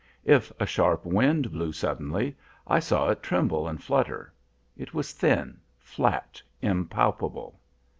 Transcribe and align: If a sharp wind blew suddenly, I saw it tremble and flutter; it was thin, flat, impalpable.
If 0.25 0.51
a 0.59 0.65
sharp 0.65 1.05
wind 1.05 1.51
blew 1.51 1.71
suddenly, 1.71 2.35
I 2.65 2.79
saw 2.79 3.09
it 3.09 3.21
tremble 3.21 3.67
and 3.67 3.83
flutter; 3.83 4.33
it 4.75 4.95
was 4.95 5.13
thin, 5.13 5.59
flat, 5.77 6.41
impalpable. 6.59 7.59